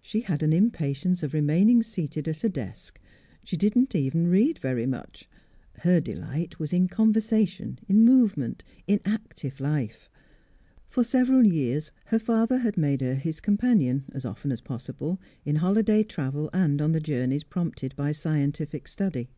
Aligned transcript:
She 0.00 0.20
had 0.22 0.42
an 0.42 0.54
impatience 0.54 1.22
of 1.22 1.34
remaining 1.34 1.82
seated 1.82 2.26
at 2.28 2.42
a 2.42 2.48
desk. 2.48 2.98
She 3.44 3.58
did 3.58 3.76
not 3.76 3.94
even 3.94 4.26
read 4.26 4.58
very 4.58 4.86
much. 4.86 5.28
Her 5.80 6.00
delight 6.00 6.58
was 6.58 6.72
in 6.72 6.88
conversation, 6.88 7.78
in 7.86 8.02
movement, 8.02 8.64
in 8.86 9.00
active 9.04 9.60
life. 9.60 10.08
For 10.88 11.04
several 11.04 11.44
years 11.44 11.92
her 12.06 12.18
father 12.18 12.56
had 12.56 12.78
made 12.78 13.02
her 13.02 13.16
his 13.16 13.38
companion, 13.38 14.04
as 14.14 14.24
often 14.24 14.50
as 14.50 14.62
possible, 14.62 15.20
in 15.44 15.56
holiday 15.56 16.02
travel 16.02 16.48
and 16.54 16.80
on 16.80 16.92
the 16.92 16.98
journeys 17.00 17.44
prompted 17.44 17.94
by 17.96 18.12
scientific 18.12 18.88
study. 18.88 19.28